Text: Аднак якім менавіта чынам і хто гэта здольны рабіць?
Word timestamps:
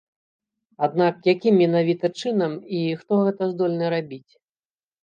Аднак 0.87 1.19
якім 1.33 1.61
менавіта 1.65 2.13
чынам 2.25 2.51
і 2.79 2.83
хто 3.03 3.21
гэта 3.29 3.41
здольны 3.55 3.85
рабіць? 3.99 4.29